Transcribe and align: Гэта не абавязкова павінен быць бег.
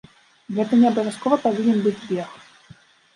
Гэта 0.59 0.79
не 0.83 0.87
абавязкова 0.91 1.37
павінен 1.43 1.77
быць 1.83 2.05
бег. 2.07 2.33